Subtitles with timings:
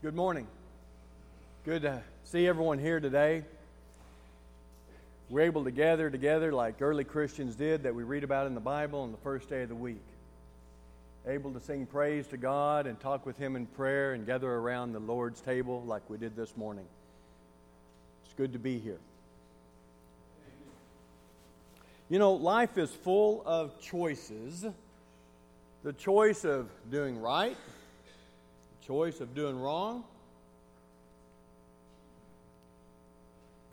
[0.00, 0.46] Good morning.
[1.64, 3.42] Good to see everyone here today.
[5.28, 8.60] We're able to gather together like early Christians did that we read about in the
[8.60, 10.04] Bible on the first day of the week.
[11.26, 14.92] Able to sing praise to God and talk with Him in prayer and gather around
[14.92, 16.86] the Lord's table like we did this morning.
[18.24, 19.00] It's good to be here.
[22.08, 24.64] You know, life is full of choices.
[25.82, 27.56] The choice of doing right,
[28.88, 30.02] choice of doing wrong,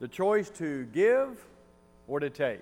[0.02, 1.42] the choice to give
[2.06, 2.60] or to take,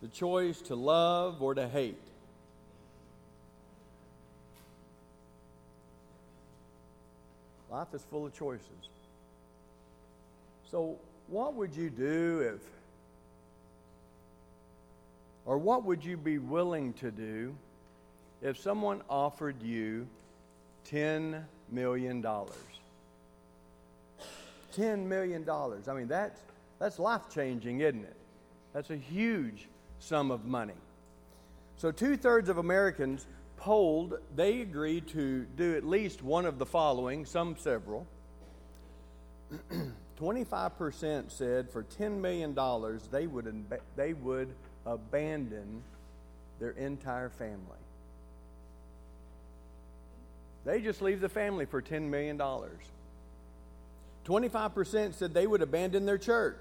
[0.00, 1.98] the choice to love or to hate.
[7.68, 8.68] Life is full of choices.
[10.70, 10.96] So,
[11.26, 12.60] what would you do if,
[15.46, 17.56] or what would you be willing to do
[18.40, 20.06] if someone offered you
[20.90, 22.22] $10 million?
[22.22, 25.48] $10 million.
[25.48, 26.40] I mean, that's,
[26.78, 28.16] that's life changing, isn't it?
[28.72, 29.68] That's a huge
[29.98, 30.74] sum of money.
[31.76, 36.66] So, two thirds of Americans polled, they agreed to do at least one of the
[36.66, 38.06] following, some several.
[40.20, 42.54] 25% said for $10 million
[43.10, 43.64] they would,
[43.96, 44.54] they would
[44.86, 45.82] abandon
[46.60, 47.83] their entire family.
[50.64, 52.40] They just leave the family for $10 million.
[54.24, 56.56] 25% said they would abandon their church.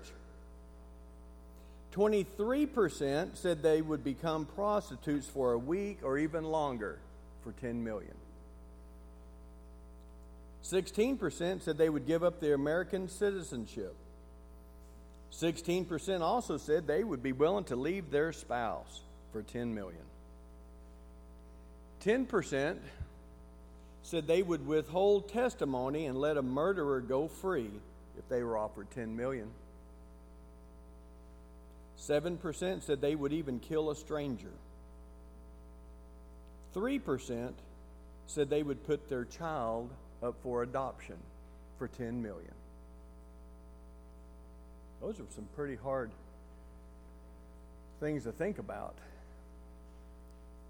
[1.94, 6.98] 23% said they would become prostitutes for a week or even longer
[7.44, 8.16] for 10 million.
[10.64, 13.96] 16% said they would give up their American citizenship.
[15.34, 19.02] 16% also said they would be willing to leave their spouse
[19.32, 20.02] for 10 million.
[22.04, 22.78] 10%
[24.04, 27.72] said they would withhold testimony and let a murderer go free
[28.18, 29.50] if they were offered 10 million.
[32.00, 34.52] 7% said they would even kill a stranger.
[36.76, 37.54] 3%
[38.28, 39.90] said they would put their child
[40.22, 41.16] up for adoption
[41.78, 42.52] for 10 million.
[45.02, 46.12] Those are some pretty hard
[48.00, 48.96] things to think about.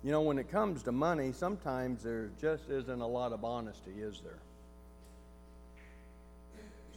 [0.03, 3.91] You know, when it comes to money, sometimes there just isn't a lot of honesty,
[3.97, 4.39] is there?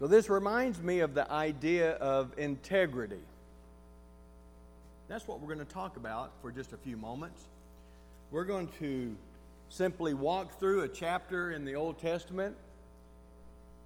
[0.00, 3.22] So, this reminds me of the idea of integrity.
[5.08, 7.40] That's what we're going to talk about for just a few moments.
[8.32, 9.16] We're going to
[9.68, 12.56] simply walk through a chapter in the Old Testament,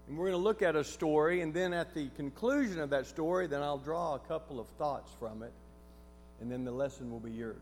[0.08, 3.06] and we're going to look at a story, and then at the conclusion of that
[3.06, 5.52] story, then I'll draw a couple of thoughts from it,
[6.40, 7.56] and then the lesson will be yours.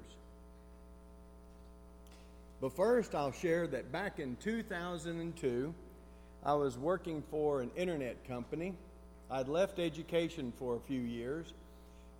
[2.60, 5.72] But first, I'll share that back in 2002,
[6.44, 8.74] I was working for an internet company.
[9.30, 11.52] I'd left education for a few years,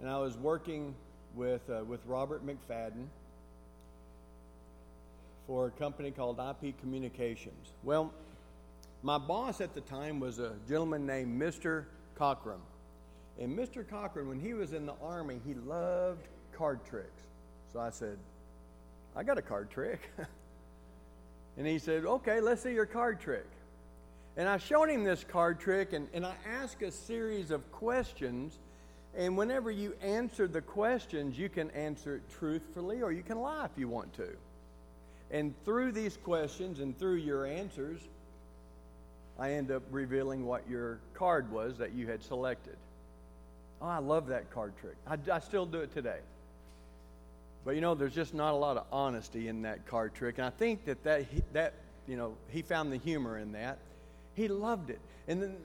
[0.01, 0.95] and I was working
[1.35, 3.07] with, uh, with Robert McFadden
[5.47, 7.73] for a company called IP Communications.
[7.83, 8.13] Well,
[9.03, 11.87] my boss at the time was a gentleman named Mr.
[12.15, 12.61] Cochran.
[13.41, 13.89] And Mr.
[13.89, 17.23] Cochran, when he was in the Army, he loved card tricks.
[17.73, 18.19] So I said,
[19.19, 19.99] I got a card trick.
[21.57, 23.47] and he said, Okay, let's see your card trick.
[24.37, 28.61] And I showed him this card trick, and, and I asked a series of questions.
[29.17, 33.65] And whenever you answer the questions, you can answer it truthfully or you can lie
[33.65, 34.29] if you want to.
[35.33, 38.01] And through these questions and through your answers,
[39.37, 42.77] I end up revealing what your card was that you had selected.
[43.83, 44.95] Oh, I love that card trick.
[45.05, 46.19] I, I still do it today.
[47.65, 50.39] But you know, there's just not a lot of honesty in that card trick.
[50.39, 51.75] And I think that, that, that
[52.07, 53.79] you know, he found the humor in that.
[54.35, 55.01] He loved it.
[55.27, 55.57] And then,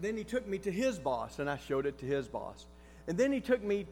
[0.00, 2.66] then he took me to his boss, and I showed it to his boss.
[3.06, 3.86] And then he took me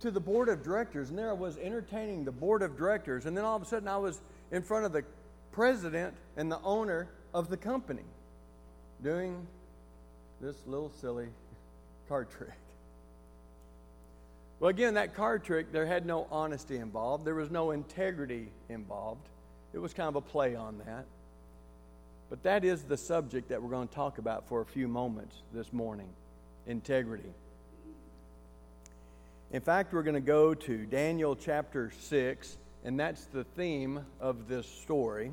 [0.00, 3.26] to the board of directors, and there I was entertaining the board of directors.
[3.26, 5.04] And then all of a sudden, I was in front of the
[5.52, 8.04] president and the owner of the company
[9.02, 9.46] doing
[10.40, 11.28] this little silly
[12.08, 12.50] card trick.
[14.60, 17.24] Well, again, that card trick, there had no honesty involved.
[17.24, 19.26] There was no integrity involved.
[19.72, 21.06] It was kind of a play on that.
[22.28, 25.34] But that is the subject that we're going to talk about for a few moments
[25.54, 26.08] this morning
[26.66, 27.32] integrity.
[29.50, 34.46] In fact, we're going to go to Daniel chapter 6, and that's the theme of
[34.46, 35.32] this story.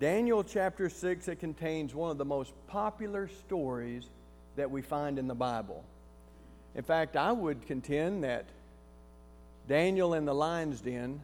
[0.00, 4.08] Daniel chapter 6, it contains one of the most popular stories
[4.56, 5.84] that we find in the Bible.
[6.74, 8.46] In fact, I would contend that
[9.68, 11.20] Daniel in the lion's den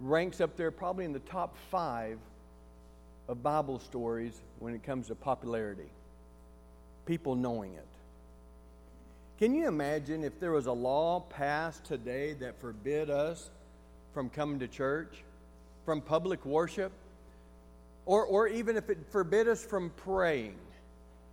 [0.00, 2.18] ranks up there probably in the top five
[3.28, 5.88] of Bible stories when it comes to popularity,
[7.06, 7.86] people knowing it.
[9.38, 13.50] Can you imagine if there was a law passed today that forbid us
[14.12, 15.22] from coming to church,
[15.84, 16.92] from public worship,
[18.06, 20.56] or, or even if it forbid us from praying?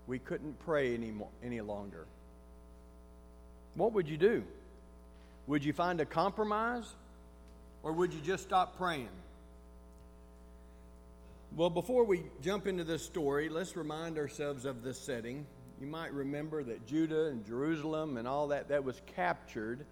[0.08, 1.14] We couldn't pray any,
[1.44, 2.06] any longer.
[3.76, 4.44] What would you do?
[5.48, 6.86] Would you find a compromise?
[7.84, 9.10] Or would you just stop praying?
[11.56, 15.46] Well, before we jump into this story, let's remind ourselves of the setting.
[15.82, 19.86] You might remember that Judah and Jerusalem and all that that was captured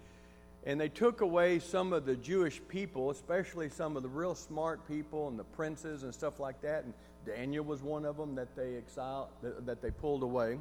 [0.66, 4.86] and they took away some of the Jewish people, especially some of the real smart
[4.86, 6.84] people and the princes and stuff like that.
[6.84, 6.92] And
[7.24, 10.58] Daniel was one of them that they exiled, that they pulled away.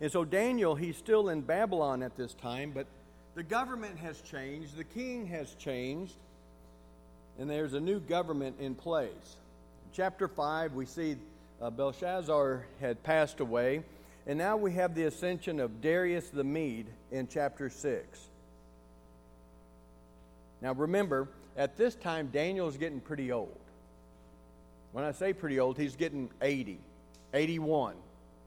[0.00, 2.86] And so Daniel, he's still in Babylon at this time, but
[3.34, 6.14] the government has changed, the king has changed,
[7.38, 9.10] and there's a new government in place.
[9.10, 11.16] In chapter 5, we see
[11.60, 13.82] uh, Belshazzar had passed away,
[14.26, 18.20] and now we have the ascension of Darius the Mede in chapter 6.
[20.60, 23.58] Now remember, at this time, Daniel's getting pretty old.
[24.92, 26.78] When I say pretty old, he's getting 80,
[27.32, 27.94] 81.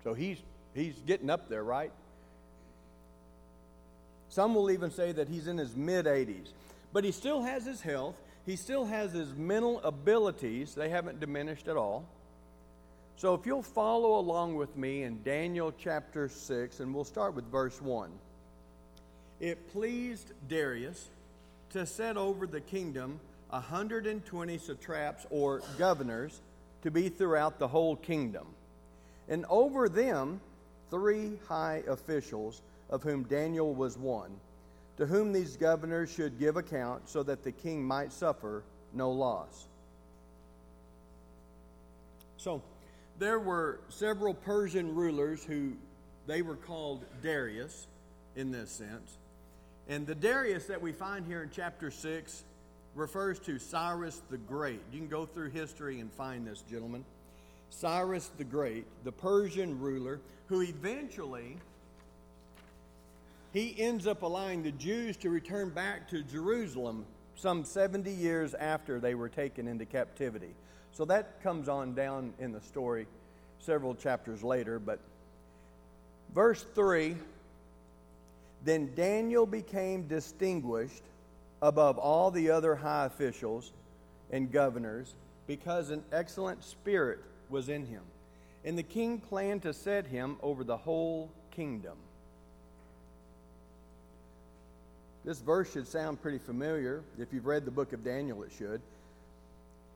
[0.03, 0.37] So he's,
[0.77, 1.91] he's getting up there, right?
[4.29, 6.49] Some will even say that he's in his mid 80s.
[6.93, 8.15] But he still has his health,
[8.45, 10.73] he still has his mental abilities.
[10.73, 12.05] They haven't diminished at all.
[13.17, 17.45] So if you'll follow along with me in Daniel chapter 6, and we'll start with
[17.51, 18.11] verse 1.
[19.39, 21.09] It pleased Darius
[21.71, 23.19] to set over the kingdom
[23.49, 26.41] 120 satraps or governors
[26.83, 28.47] to be throughout the whole kingdom.
[29.29, 30.41] And over them,
[30.89, 34.31] three high officials, of whom Daniel was one,
[34.97, 38.63] to whom these governors should give account so that the king might suffer
[38.93, 39.67] no loss.
[42.37, 42.61] So,
[43.19, 45.73] there were several Persian rulers who
[46.27, 47.87] they were called Darius
[48.35, 49.17] in this sense.
[49.89, 52.43] And the Darius that we find here in chapter 6
[52.95, 54.81] refers to Cyrus the Great.
[54.91, 57.05] You can go through history and find this, gentlemen.
[57.69, 61.57] Cyrus the Great, the Persian ruler, who eventually
[63.53, 67.05] he ends up allowing the Jews to return back to Jerusalem
[67.35, 70.53] some 70 years after they were taken into captivity.
[70.91, 73.07] So that comes on down in the story
[73.59, 74.99] several chapters later, but
[76.33, 77.15] verse 3
[78.63, 81.03] then Daniel became distinguished
[81.61, 83.71] above all the other high officials
[84.31, 85.13] and governors
[85.45, 88.01] because an excellent spirit was in him.
[88.65, 91.97] And the king planned to set him over the whole kingdom.
[95.23, 97.03] This verse should sound pretty familiar.
[97.19, 98.81] If you've read the book of Daniel, it should.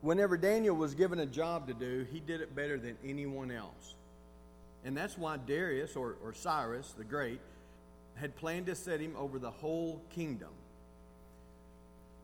[0.01, 3.95] Whenever Daniel was given a job to do, he did it better than anyone else.
[4.83, 7.39] And that's why Darius, or, or Cyrus the Great,
[8.15, 10.49] had planned to set him over the whole kingdom.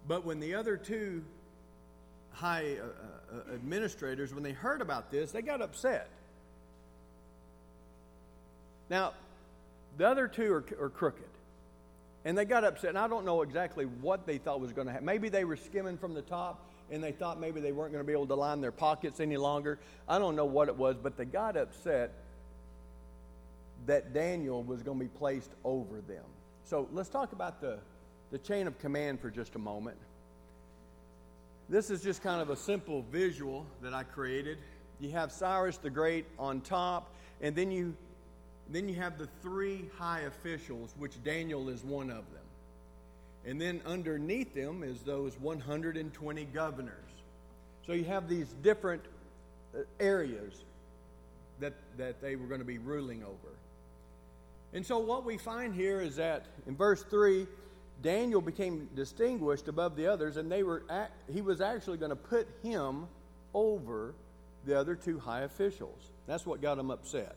[0.08, 1.24] But when the other two
[2.38, 2.86] high uh,
[3.36, 6.08] uh, administrators, when they heard about this, they got upset.
[8.90, 9.14] Now,
[9.98, 11.24] the other two are, are crooked.
[12.26, 12.90] And they got upset.
[12.90, 15.06] And I don't know exactly what they thought was going to happen.
[15.06, 18.08] Maybe they were skimming from the top and they thought maybe they weren't going to
[18.08, 19.80] be able to line their pockets any longer.
[20.08, 22.12] I don't know what it was, but they got upset
[23.86, 26.24] that Daniel was going to be placed over them.
[26.64, 27.80] So let's talk about the,
[28.32, 29.98] the chain of command for just a moment.
[31.70, 34.58] This is just kind of a simple visual that I created.
[35.00, 37.96] You have Cyrus the Great on top, and then you
[38.70, 42.44] then you have the three high officials, which Daniel is one of them.
[43.46, 46.94] And then underneath them is those 120 governors.
[47.86, 49.04] So you have these different
[49.74, 50.66] uh, areas
[51.62, 53.56] that, that they were going to be ruling over.
[54.74, 57.48] And so what we find here is that in verse 3,
[58.02, 60.84] Daniel became distinguished above the others, and they were
[61.32, 63.08] he was actually going to put him
[63.54, 64.14] over
[64.66, 66.12] the other two high officials.
[66.28, 67.36] That's what got him upset.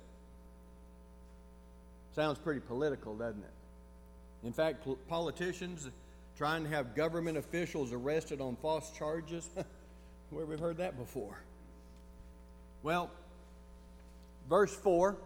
[2.15, 4.47] Sounds pretty political, doesn't it?
[4.47, 5.89] In fact, politicians
[6.37, 9.49] trying to have government officials arrested on false charges.
[10.31, 11.39] Where we've heard that before.
[12.83, 13.11] Well,
[14.49, 15.17] verse 4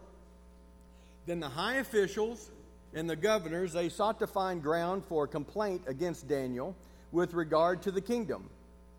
[1.27, 2.51] then the high officials
[2.95, 6.77] and the governors they sought to find ground for complaint against Daniel
[7.13, 8.49] with regard to the kingdom,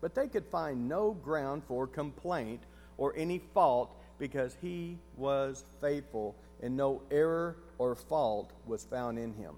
[0.00, 2.60] but they could find no ground for complaint
[2.98, 9.34] or any fault because he was faithful and no error or fault was found in
[9.34, 9.54] him.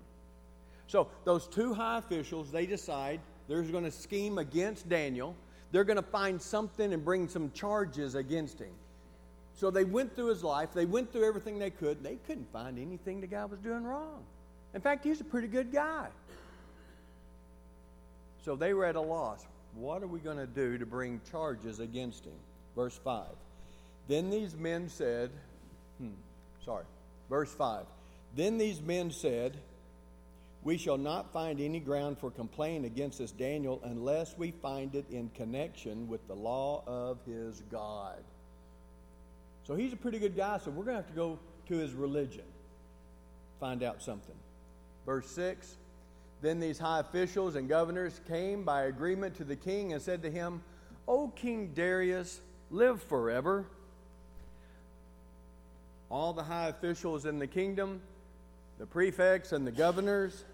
[0.86, 5.34] So those two high officials they decide they're going to scheme against Daniel.
[5.70, 8.72] they're going to find something and bring some charges against him.
[9.58, 12.00] So they went through his life, they went through everything they could.
[12.04, 14.22] They couldn't find anything the guy was doing wrong.
[14.72, 16.06] In fact, he's a pretty good guy.
[18.44, 19.44] So they were at a loss.
[19.74, 22.38] What are we going to do to bring charges against him?
[22.76, 23.26] Verse 5.
[24.06, 25.30] Then these men said,
[25.98, 26.10] hmm,
[26.64, 26.84] sorry,
[27.28, 27.84] verse 5.
[28.36, 29.56] Then these men said,
[30.62, 35.06] We shall not find any ground for complaint against this Daniel unless we find it
[35.10, 38.22] in connection with the law of his God.
[39.68, 41.92] So he's a pretty good guy, so we're going to have to go to his
[41.92, 42.44] religion,
[43.60, 44.34] find out something.
[45.04, 45.76] Verse 6
[46.40, 50.30] Then these high officials and governors came by agreement to the king and said to
[50.30, 50.62] him,
[51.06, 53.66] O King Darius, live forever.
[56.10, 58.00] All the high officials in the kingdom,
[58.78, 60.44] the prefects and the governors,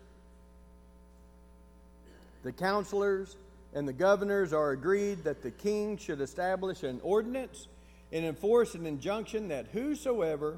[2.43, 3.37] the counselors
[3.75, 7.69] and the governors are agreed that the king should establish an ordinance
[8.15, 10.57] and enforce an injunction that whosoever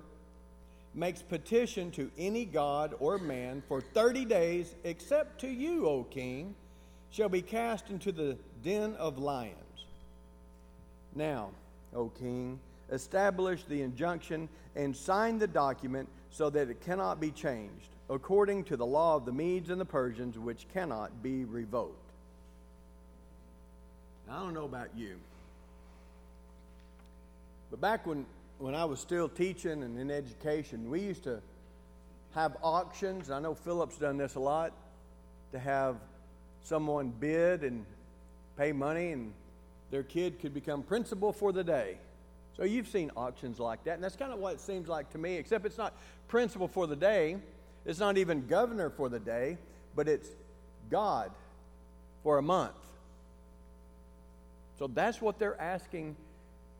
[0.94, 6.54] makes petition to any god or man for 30 days, except to you, O king,
[7.10, 9.56] shall be cast into the den of lions.
[11.14, 11.48] Now,
[11.94, 12.60] O king,
[12.92, 18.76] establish the injunction and sign the document so that it cannot be changed, according to
[18.76, 21.94] the law of the Medes and the Persians, which cannot be revoked.
[24.30, 25.16] I don't know about you,
[27.70, 28.26] but back when,
[28.58, 31.40] when I was still teaching and in education, we used to
[32.34, 33.30] have auctions.
[33.30, 34.72] I know Philip's done this a lot
[35.52, 35.96] to have
[36.62, 37.84] someone bid and
[38.56, 39.32] pay money, and
[39.90, 41.98] their kid could become principal for the day.
[42.56, 45.18] So you've seen auctions like that, and that's kind of what it seems like to
[45.18, 45.94] me, except it's not
[46.28, 47.36] principal for the day,
[47.84, 49.58] it's not even governor for the day,
[49.94, 50.28] but it's
[50.90, 51.30] God
[52.22, 52.74] for a month.
[54.78, 56.16] So that's what they're asking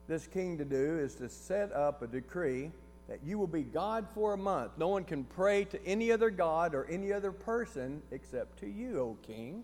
[0.09, 2.71] this king to do is to set up a decree
[3.09, 4.73] that you will be God for a month.
[4.79, 9.01] No one can pray to any other God or any other person except to you,
[9.01, 9.63] O king.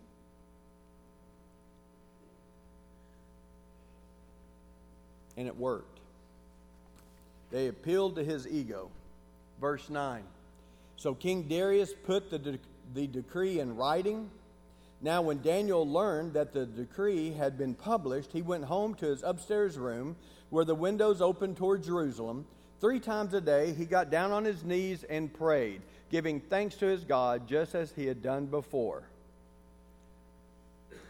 [5.36, 6.00] And it worked.
[7.50, 8.90] They appealed to his ego.
[9.60, 10.22] Verse 9.
[10.96, 12.58] So King Darius put the, de-
[12.94, 14.30] the decree in writing.
[15.04, 19.24] Now, when Daniel learned that the decree had been published, he went home to his
[19.24, 20.14] upstairs room
[20.50, 22.46] where the windows opened toward Jerusalem.
[22.80, 26.86] Three times a day he got down on his knees and prayed, giving thanks to
[26.86, 29.02] his God just as he had done before.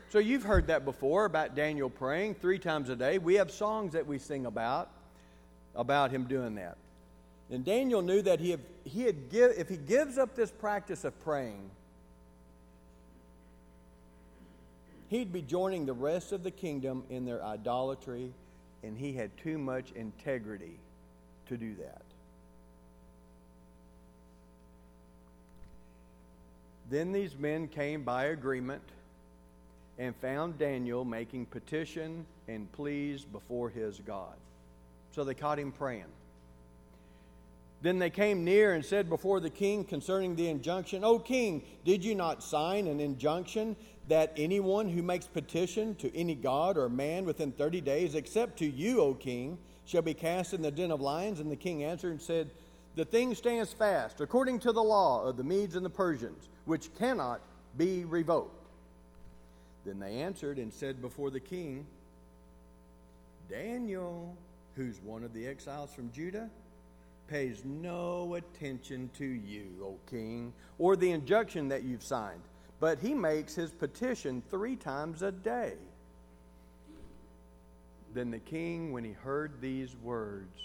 [0.09, 3.19] So you've heard that before about Daniel praying three times a day.
[3.19, 4.91] We have songs that we sing about
[5.75, 6.77] about him doing that.
[7.51, 11.19] And Daniel knew that he he had give, if he gives up this practice of
[11.25, 11.71] praying,
[15.13, 18.33] he'd be joining the rest of the kingdom in their idolatry
[18.83, 20.79] and he had too much integrity
[21.49, 22.03] to do that.
[26.91, 28.83] Then these men came by agreement
[29.99, 34.35] and found Daniel making petition and pleas before his God.
[35.15, 36.05] So they caught him praying.
[37.83, 42.05] Then they came near and said before the king concerning the injunction, O king, did
[42.05, 43.77] you not sign an injunction
[44.09, 48.67] that anyone who makes petition to any god or man within 30 days, except to
[48.67, 51.41] you, O king, shall be cast in the den of lions?
[51.41, 52.51] And the king answered and said,
[52.97, 56.95] The thing stands fast, according to the law of the Medes and the Persians, which
[56.99, 57.41] cannot
[57.77, 58.67] be revoked.
[59.85, 61.87] Then they answered and said before the king,
[63.49, 64.37] Daniel,
[64.77, 66.49] who's one of the exiles from Judah,
[67.29, 72.43] pays no attention to you, O king, or the injunction that you've signed,
[72.83, 75.75] but he makes his petition three times a day.
[78.13, 80.59] Then the king, when he heard these words,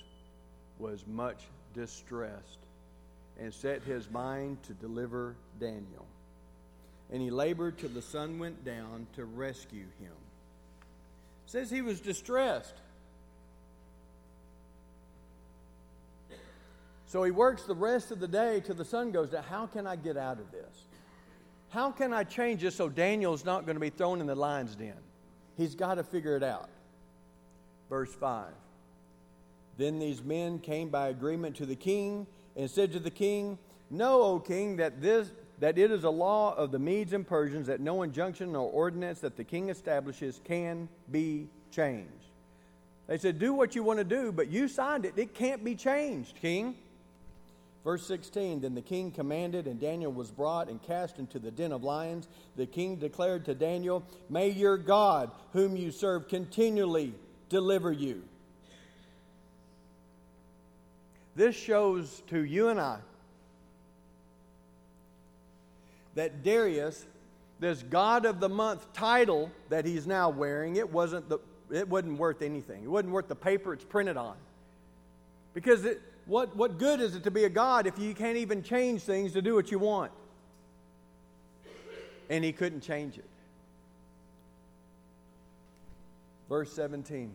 [0.80, 1.44] was much
[1.76, 2.58] distressed
[3.40, 6.08] and set his mind to deliver Daniel.
[7.14, 10.18] And he labored till the sun went down to rescue him.
[11.46, 12.74] It says he was distressed.
[17.06, 19.44] So he works the rest of the day till the sun goes down.
[19.44, 20.87] How can I get out of this?
[21.70, 24.76] How can I change this so Daniel's not going to be thrown in the lion's
[24.76, 24.94] den?
[25.58, 26.70] He's got to figure it out.
[27.90, 28.48] Verse 5
[29.78, 33.58] Then these men came by agreement to the king and said to the king,
[33.90, 37.68] Know, O king, that, this, that it is a law of the Medes and Persians
[37.68, 42.12] that no injunction or ordinance that the king establishes can be changed.
[43.08, 45.14] They said, Do what you want to do, but you signed it.
[45.18, 46.76] It can't be changed, king.
[47.88, 51.72] Verse 16 Then the king commanded, and Daniel was brought and cast into the den
[51.72, 52.28] of lions.
[52.58, 57.14] The king declared to Daniel, May your God, whom you serve, continually
[57.48, 58.24] deliver you.
[61.38, 62.98] This shows to you and I
[66.16, 67.06] that Darius,
[67.62, 71.40] this God of the month title that he's now wearing, it wasn't the
[71.72, 72.84] it wasn't worth anything.
[72.84, 74.36] It wasn't worth the paper it's printed on.
[75.54, 78.62] Because it, what, what good is it to be a God if you can't even
[78.62, 80.12] change things to do what you want?
[82.30, 83.30] And he couldn't change it.
[86.50, 87.34] Verse 17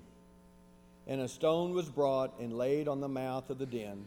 [1.07, 4.05] And a stone was brought and laid on the mouth of the den,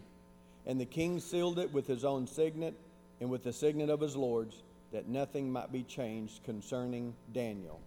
[0.65, 2.75] and the king sealed it with his own signet
[3.20, 4.62] and with the signet of his lords,
[4.92, 7.80] that nothing might be changed concerning Daniel.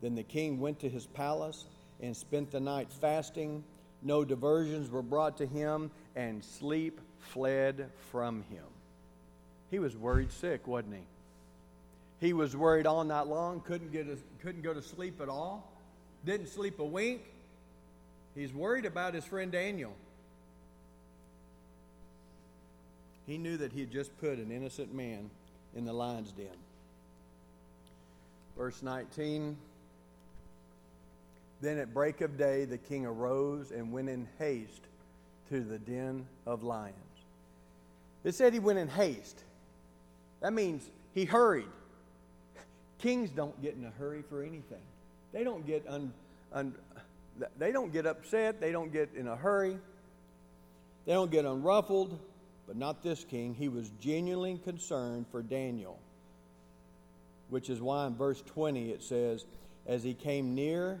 [0.00, 1.66] Then the king went to his palace
[2.00, 3.62] and spent the night fasting.
[4.02, 8.64] No diversions were brought to him, and sleep fled from him.
[9.70, 12.26] He was worried sick, wasn't he?
[12.26, 15.70] He was worried all night long, couldn't, get a, couldn't go to sleep at all,
[16.24, 17.22] didn't sleep a wink.
[18.34, 19.92] He's worried about his friend Daniel.
[23.26, 25.30] He knew that he had just put an innocent man
[25.74, 26.48] in the lion's den.
[28.56, 29.56] Verse 19
[31.60, 34.82] Then at break of day the king arose and went in haste
[35.50, 36.96] to the den of lions.
[38.24, 39.42] It said he went in haste.
[40.40, 41.68] That means he hurried.
[42.98, 44.82] Kings don't get in a hurry for anything.
[45.32, 46.12] They don't get un,
[46.52, 46.74] un,
[47.58, 49.78] they don't get upset, they don't get in a hurry.
[51.06, 52.18] They don't get unruffled,
[52.66, 53.54] but not this king.
[53.54, 55.98] He was genuinely concerned for Daniel,
[57.48, 59.44] which is why in verse 20 it says,
[59.86, 61.00] As he came near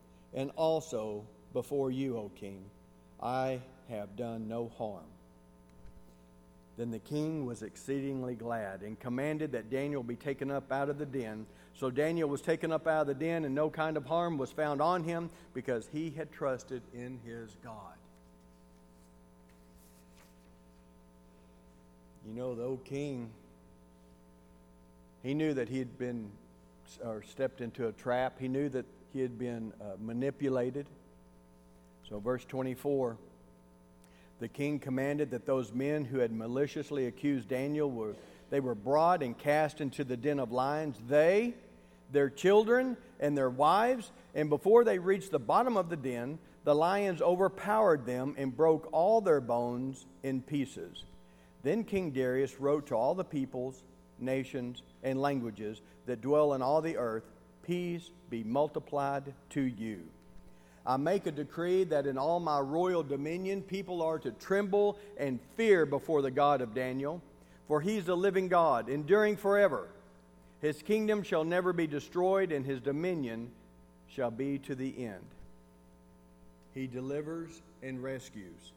[0.33, 2.63] and also before you, O king.
[3.21, 5.03] I have done no harm.
[6.77, 10.97] Then the king was exceedingly glad and commanded that Daniel be taken up out of
[10.97, 11.45] the den.
[11.75, 14.51] So Daniel was taken up out of the den, and no kind of harm was
[14.51, 17.95] found on him because he had trusted in his God.
[22.27, 23.29] You know, the old king,
[25.23, 26.31] he knew that he had been
[27.03, 28.39] or stepped into a trap.
[28.39, 30.85] He knew that he had been uh, manipulated.
[32.07, 33.17] So, verse 24
[34.41, 38.15] the king commanded that those men who had maliciously accused Daniel were
[38.49, 41.53] they were brought and cast into the den of lions they
[42.11, 46.73] their children and their wives and before they reached the bottom of the den the
[46.75, 51.03] lions overpowered them and broke all their bones in pieces
[51.61, 53.83] then king Darius wrote to all the peoples
[54.19, 57.23] nations and languages that dwell in all the earth
[57.63, 60.01] peace be multiplied to you.
[60.85, 65.39] I make a decree that in all my royal dominion people are to tremble and
[65.55, 67.21] fear before the God of Daniel,
[67.67, 69.87] for he's a living God, enduring forever.
[70.61, 73.51] His kingdom shall never be destroyed, and his dominion
[74.07, 75.25] shall be to the end.
[76.73, 78.71] He delivers and rescues.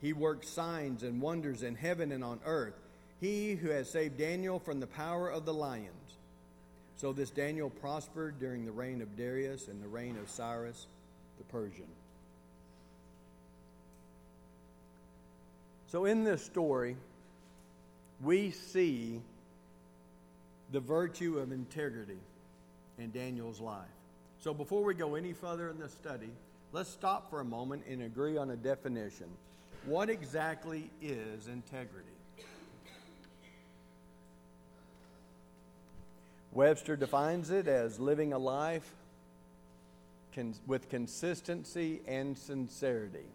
[0.00, 2.74] He works signs and wonders in heaven and on earth.
[3.20, 6.01] He who has saved Daniel from the power of the lions
[7.02, 10.86] so this Daniel prospered during the reign of Darius and the reign of Cyrus
[11.36, 11.88] the Persian.
[15.88, 16.94] So in this story,
[18.22, 19.20] we see
[20.70, 22.20] the virtue of integrity
[23.00, 23.82] in Daniel's life.
[24.38, 26.30] So before we go any further in this study,
[26.70, 29.26] let's stop for a moment and agree on a definition.
[29.86, 32.06] What exactly is integrity?
[36.52, 38.94] Webster defines it as living a life
[40.66, 43.26] with consistency and sincerity,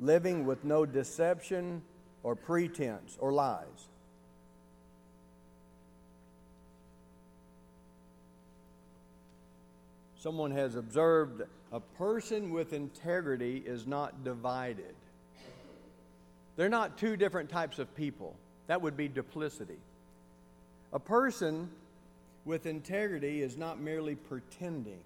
[0.00, 1.82] living with no deception
[2.22, 3.88] or pretense or lies.
[10.18, 14.94] Someone has observed a person with integrity is not divided.
[16.56, 18.34] They're not two different types of people.
[18.68, 19.78] That would be duplicity.
[20.94, 21.68] A person
[22.44, 25.00] with integrity is not merely pretending,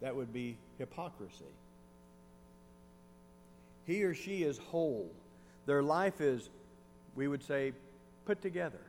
[0.00, 1.44] that would be hypocrisy.
[3.84, 5.10] He or she is whole.
[5.66, 6.48] Their life is
[7.16, 7.72] we would say
[8.26, 8.80] put together.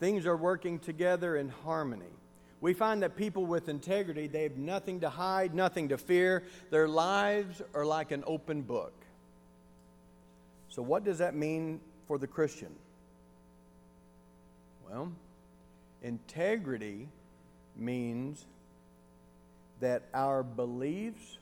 [0.00, 2.04] Things are working together in harmony.
[2.60, 6.44] We find that people with integrity, they have nothing to hide, nothing to fear.
[6.70, 8.92] Their lives are like an open book.
[10.68, 12.74] So, what does that mean for the Christian?
[14.92, 15.10] Well,
[16.02, 17.08] integrity
[17.76, 18.44] means
[19.80, 21.38] that our beliefs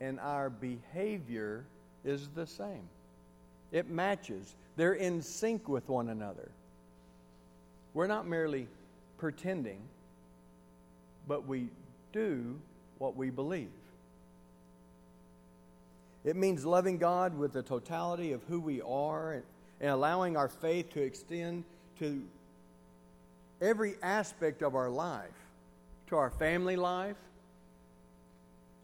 [0.00, 1.66] and our behavior
[2.04, 2.88] is the same.
[3.70, 6.50] It matches, they're in sync with one another.
[7.92, 8.66] We're not merely
[9.18, 9.80] pretending,
[11.28, 11.68] but we
[12.12, 12.58] do
[12.98, 13.68] what we believe.
[16.24, 19.42] It means loving God with the totality of who we are and,
[19.82, 21.64] and allowing our faith to extend
[21.98, 22.22] to
[23.64, 25.30] every aspect of our life
[26.06, 27.16] to our family life,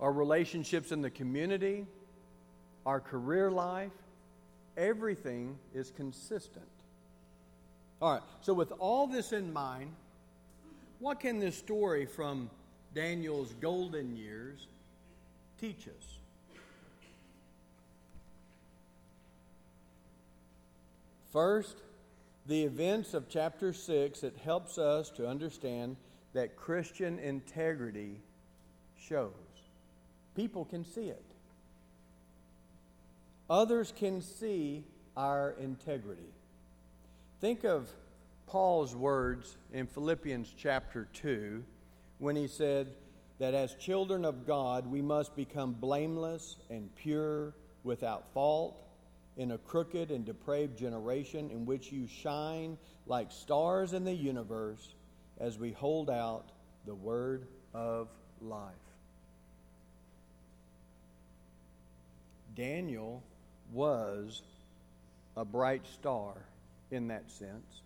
[0.01, 1.87] our relationships in the community,
[2.87, 3.93] our career life.
[4.77, 6.65] Everything is consistent.
[8.01, 9.91] All right, so with all this in mind,
[11.01, 12.49] what can this story from
[12.95, 14.67] Daniel's golden years
[15.61, 16.19] teach us?
[21.31, 21.77] First,
[22.47, 25.97] the events of chapter 6, it helps us to understand
[26.33, 28.21] that Christian integrity
[28.97, 29.33] shows.
[30.35, 31.25] People can see it.
[33.49, 34.85] Others can see
[35.17, 36.33] our integrity.
[37.41, 37.91] Think of
[38.47, 41.65] Paul's words in Philippians chapter 2
[42.19, 42.95] when he said
[43.39, 48.77] that as children of God, we must become blameless and pure, without fault
[49.41, 52.77] in a crooked and depraved generation in which you shine
[53.07, 54.95] like stars in the universe
[55.39, 56.51] as we hold out
[56.85, 58.09] the word of
[58.43, 58.75] life.
[62.55, 63.23] Daniel
[63.73, 64.43] was
[65.39, 66.35] a bright star
[66.91, 67.81] in that sense.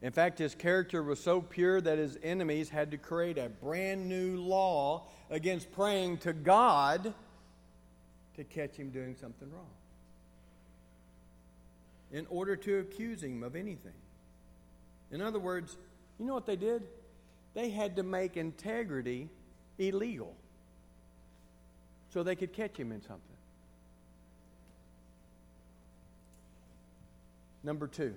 [0.00, 4.08] In fact, his character was so pure that his enemies had to create a brand
[4.08, 7.12] new law against praying to God
[8.36, 9.66] to catch him doing something wrong
[12.12, 13.92] in order to accuse him of anything.
[15.10, 15.76] In other words,
[16.18, 16.82] you know what they did?
[17.54, 19.28] They had to make integrity
[19.78, 20.34] illegal
[22.10, 23.22] so they could catch him in something.
[27.62, 28.14] Number two,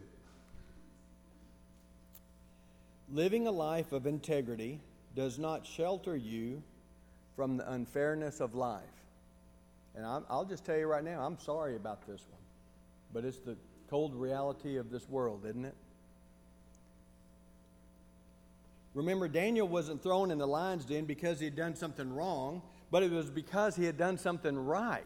[3.12, 4.80] living a life of integrity
[5.16, 6.62] does not shelter you
[7.36, 8.82] from the unfairness of life.
[9.96, 12.42] And i will just tell you right now, I'm sorry about this one,
[13.14, 13.58] but it's the
[13.92, 15.76] cold reality of this world, isn't it?
[18.94, 23.04] Remember, Daniel wasn't thrown in the lion's den because he had done something wrong, but
[23.04, 25.04] it was because he had done something right.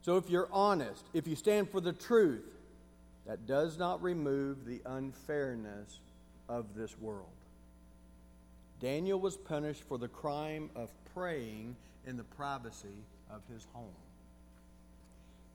[0.00, 2.48] So if you're honest, if you stand for the truth,
[3.26, 6.00] that does not remove the unfairness
[6.48, 7.28] of this world.
[8.80, 13.92] Daniel was punished for the crime of praying in the privacy of his home.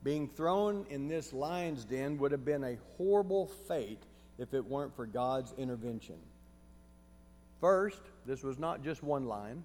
[0.06, 4.04] Being thrown in this lion's den would have been a horrible fate
[4.38, 6.14] if it weren't for God's intervention.
[7.60, 9.64] First, this was not just one lion,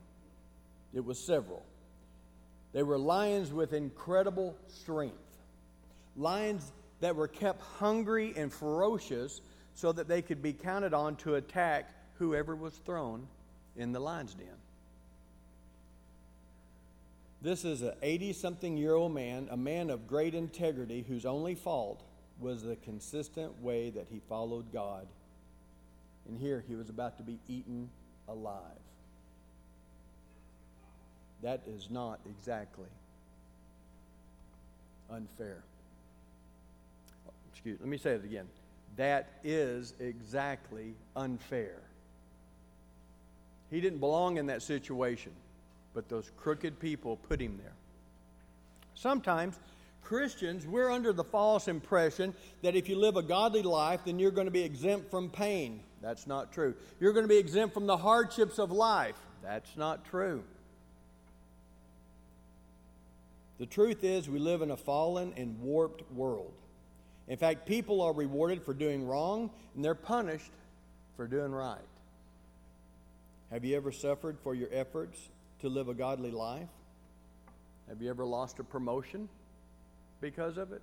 [0.95, 1.63] it was several.
[2.73, 5.13] They were lions with incredible strength,
[6.17, 9.41] lions that were kept hungry and ferocious
[9.75, 13.27] so that they could be counted on to attack whoever was thrown
[13.75, 14.47] in the lion's den.
[17.41, 21.55] This is an 80 something year old man, a man of great integrity, whose only
[21.55, 22.03] fault
[22.39, 25.07] was the consistent way that he followed God.
[26.27, 27.89] And here he was about to be eaten
[28.27, 28.61] alive.
[31.41, 32.89] That is not exactly
[35.09, 35.63] unfair.
[37.51, 37.83] Excuse, me.
[37.85, 38.47] let me say it again.
[38.97, 41.79] That is exactly unfair.
[43.71, 45.31] He didn't belong in that situation
[45.93, 47.73] but those crooked people put him there.
[48.95, 49.57] Sometimes
[50.03, 54.31] Christians, we're under the false impression that if you live a godly life, then you're
[54.31, 55.81] going to be exempt from pain.
[56.01, 56.75] That's not true.
[56.99, 59.15] You're going to be exempt from the hardships of life.
[59.43, 60.43] That's not true.
[63.59, 66.51] The truth is, we live in a fallen and warped world.
[67.27, 70.51] In fact, people are rewarded for doing wrong, and they're punished
[71.15, 71.77] for doing right.
[73.51, 75.29] Have you ever suffered for your efforts
[75.61, 76.69] to live a godly life?
[77.87, 79.29] Have you ever lost a promotion
[80.19, 80.81] because of it?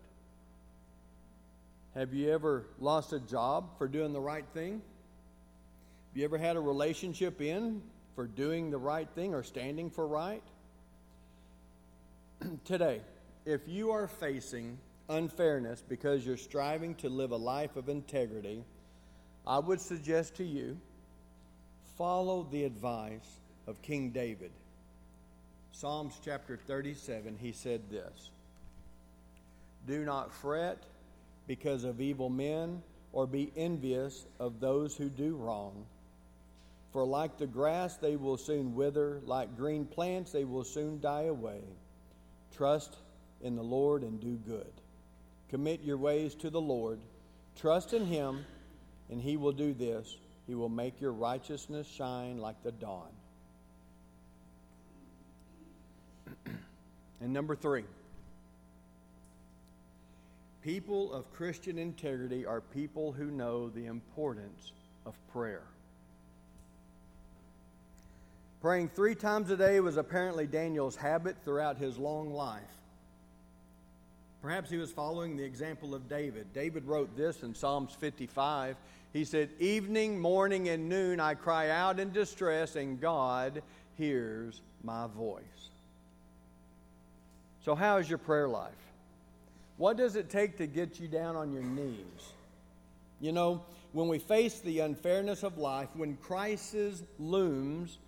[1.94, 4.74] Have you ever lost a job for doing the right thing?
[6.08, 7.82] Have you ever had a relationship in
[8.14, 10.42] for doing the right thing or standing for right?
[12.64, 13.00] Today,
[13.44, 18.64] if you are facing unfairness because you're striving to live a life of integrity,
[19.46, 20.78] I would suggest to you
[21.96, 24.52] follow the advice of King David.
[25.72, 28.30] Psalms chapter 37, he said this
[29.86, 30.82] Do not fret
[31.46, 35.86] because of evil men, or be envious of those who do wrong.
[36.92, 41.24] For like the grass, they will soon wither, like green plants, they will soon die
[41.24, 41.60] away.
[42.54, 42.96] Trust
[43.40, 44.72] in the Lord and do good.
[45.48, 47.00] Commit your ways to the Lord.
[47.56, 48.44] Trust in Him,
[49.10, 50.16] and He will do this.
[50.46, 53.08] He will make your righteousness shine like the dawn.
[57.20, 57.84] And number three,
[60.62, 64.72] people of Christian integrity are people who know the importance
[65.06, 65.62] of prayer.
[68.60, 72.62] Praying three times a day was apparently Daniel's habit throughout his long life.
[74.42, 76.52] Perhaps he was following the example of David.
[76.52, 78.76] David wrote this in Psalms 55.
[79.12, 83.62] He said, Evening, morning, and noon I cry out in distress, and God
[83.96, 85.70] hears my voice.
[87.64, 88.72] So, how is your prayer life?
[89.76, 92.32] What does it take to get you down on your knees?
[93.20, 97.98] You know, when we face the unfairness of life, when crisis looms,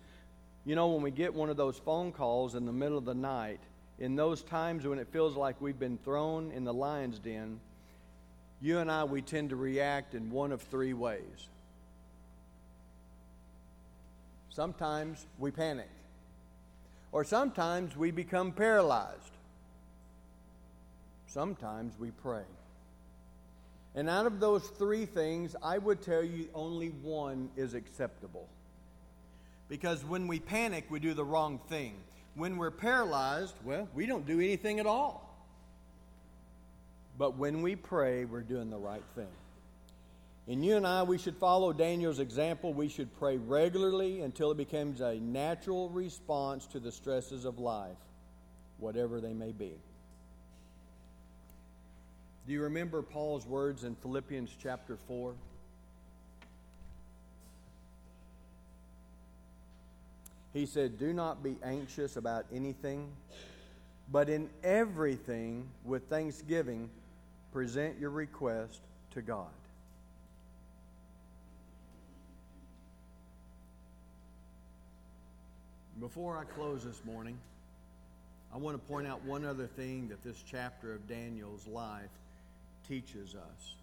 [0.65, 3.13] you know, when we get one of those phone calls in the middle of the
[3.13, 3.59] night,
[3.99, 7.59] in those times when it feels like we've been thrown in the lion's den,
[8.61, 11.47] you and I, we tend to react in one of three ways.
[14.49, 15.89] Sometimes we panic,
[17.11, 19.31] or sometimes we become paralyzed.
[21.33, 22.43] Sometimes we pray.
[23.95, 28.47] And out of those three things, I would tell you only one is acceptable.
[29.69, 31.93] Because when we panic, we do the wrong thing.
[32.35, 35.27] When we're paralyzed, well, we don't do anything at all.
[37.17, 39.27] But when we pray, we're doing the right thing.
[40.47, 42.73] And you and I, we should follow Daniel's example.
[42.73, 47.97] We should pray regularly until it becomes a natural response to the stresses of life,
[48.79, 49.73] whatever they may be.
[52.47, 55.33] Do you remember Paul's words in Philippians chapter 4?
[60.53, 63.09] He said, Do not be anxious about anything,
[64.11, 66.89] but in everything, with thanksgiving,
[67.53, 69.47] present your request to God.
[75.99, 77.37] Before I close this morning,
[78.53, 82.09] I want to point out one other thing that this chapter of Daniel's life
[82.91, 83.75] teaches us.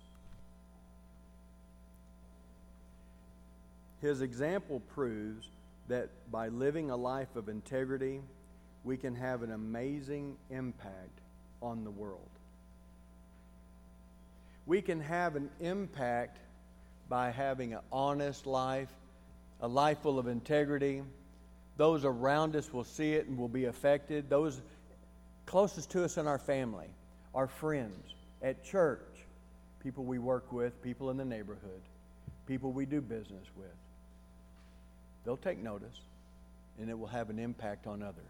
[4.02, 5.48] His example proves
[5.88, 8.20] that by living a life of integrity,
[8.84, 11.20] we can have an amazing impact
[11.62, 12.28] on the world.
[14.66, 16.36] We can have an impact
[17.08, 18.92] by having an honest life,
[19.62, 21.00] a life full of integrity.
[21.78, 24.28] Those around us will see it and will be affected.
[24.28, 24.60] Those
[25.46, 26.88] closest to us in our family,
[27.34, 29.00] our friends, at church,
[29.82, 31.80] people we work with, people in the neighborhood,
[32.46, 33.66] people we do business with.
[35.24, 36.00] They'll take notice,
[36.80, 38.24] and it will have an impact on others.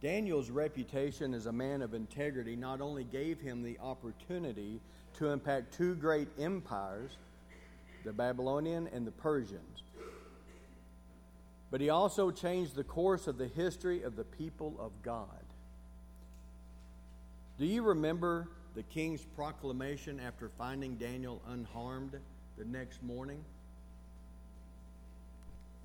[0.00, 4.80] Daniel's reputation as a man of integrity not only gave him the opportunity
[5.14, 7.10] to impact two great empires,
[8.04, 9.82] the Babylonian and the Persians,
[11.70, 15.41] but he also changed the course of the history of the people of God.
[17.62, 22.18] Do you remember the king's proclamation after finding Daniel unharmed
[22.58, 23.44] the next morning?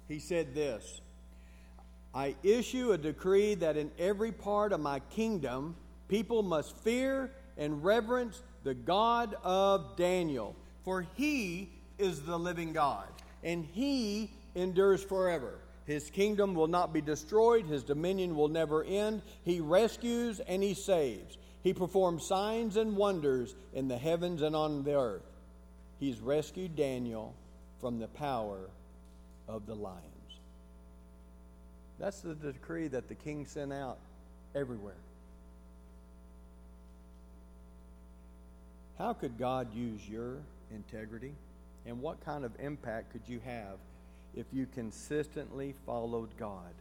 [0.07, 1.01] He said this
[2.15, 5.75] I issue a decree that in every part of my kingdom,
[6.07, 13.05] people must fear and reverence the God of Daniel, for he is the living God,
[13.43, 15.59] and he endures forever.
[15.85, 19.21] His kingdom will not be destroyed, his dominion will never end.
[19.43, 21.37] He rescues and he saves.
[21.67, 25.29] He performed signs and wonders in the heavens and on the earth.
[25.99, 27.33] He's rescued Daniel
[27.81, 28.69] from the power
[29.49, 30.39] of the lions.
[31.99, 33.97] That's the decree that the king sent out
[34.55, 34.95] everywhere.
[38.97, 40.37] How could God use your
[40.73, 41.33] integrity?
[41.85, 43.77] And what kind of impact could you have
[44.37, 46.71] if you consistently followed God?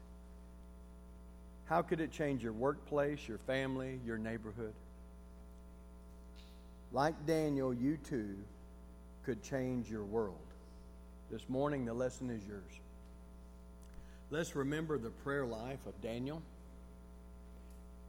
[1.66, 4.72] How could it change your workplace, your family, your neighborhood?
[6.92, 8.36] Like Daniel, you too
[9.24, 10.36] could change your world.
[11.30, 12.62] This morning, the lesson is yours.
[14.30, 16.40] Let's remember the prayer life of Daniel.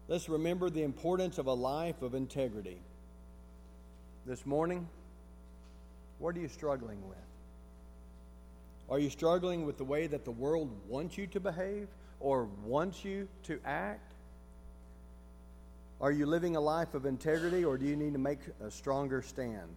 [0.08, 2.78] Let's remember the importance of a life of integrity.
[4.28, 4.88] This morning,
[6.20, 7.18] what are you struggling with?
[8.90, 11.88] Are you struggling with the way that the world wants you to behave
[12.20, 14.14] or wants you to act?
[16.00, 19.22] Are you living a life of integrity or do you need to make a stronger
[19.22, 19.76] stand?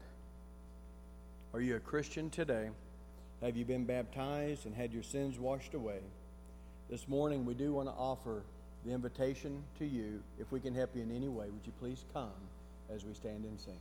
[1.55, 2.69] Are you a Christian today?
[3.43, 6.01] Have you been baptized and had your sins washed away?
[6.91, 8.43] This morning, we do want to offer
[8.85, 10.23] the invitation to you.
[10.39, 12.31] If we can help you in any way, would you please come
[12.95, 13.79] as we stand and sing?